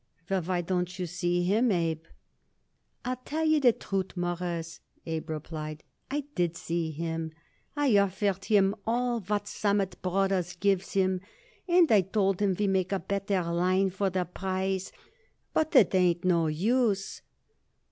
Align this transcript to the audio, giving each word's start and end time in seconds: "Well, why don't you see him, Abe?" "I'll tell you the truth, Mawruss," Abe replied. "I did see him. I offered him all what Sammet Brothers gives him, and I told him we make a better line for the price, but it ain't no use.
"Well, 0.31 0.41
why 0.41 0.61
don't 0.61 0.97
you 0.97 1.05
see 1.05 1.43
him, 1.43 1.71
Abe?" 1.71 2.03
"I'll 3.05 3.21
tell 3.23 3.45
you 3.45 3.59
the 3.59 3.71
truth, 3.71 4.17
Mawruss," 4.17 4.79
Abe 5.05 5.29
replied. 5.29 5.83
"I 6.09 6.23
did 6.33 6.57
see 6.57 6.89
him. 6.89 7.31
I 7.75 7.95
offered 7.99 8.45
him 8.45 8.73
all 8.87 9.19
what 9.19 9.47
Sammet 9.47 10.01
Brothers 10.01 10.55
gives 10.55 10.93
him, 10.93 11.21
and 11.67 11.91
I 11.91 12.01
told 12.01 12.39
him 12.39 12.55
we 12.57 12.65
make 12.65 12.91
a 12.91 12.97
better 12.97 13.43
line 13.43 13.91
for 13.91 14.09
the 14.09 14.25
price, 14.25 14.91
but 15.53 15.75
it 15.75 15.93
ain't 15.93 16.25
no 16.25 16.47
use. 16.47 17.21